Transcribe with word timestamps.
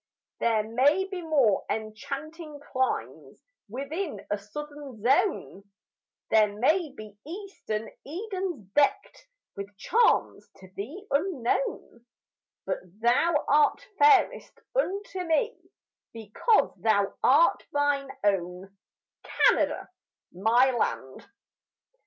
There 0.39 0.63
may 0.63 1.05
be 1.05 1.21
more 1.21 1.63
enchanting 1.69 2.59
climes 2.59 3.39
Within 3.69 4.25
a 4.31 4.37
southern 4.39 4.99
zone; 5.03 5.63
There 6.31 6.51
may 6.57 6.89
be 6.91 7.19
eastern 7.23 7.87
Edens 8.03 8.65
deckt 8.73 9.27
With 9.55 9.77
charms 9.77 10.49
to 10.57 10.69
thee 10.75 11.05
unknown; 11.11 12.03
But 12.65 12.79
thou 12.99 13.45
art 13.47 13.85
fairest 13.99 14.57
unto 14.75 15.23
me, 15.23 15.55
Because 16.13 16.73
thou 16.77 17.13
art 17.23 17.63
mine 17.71 18.09
own, 18.23 18.75
Canada, 19.23 19.87
my 20.31 20.71
land. 20.71 21.27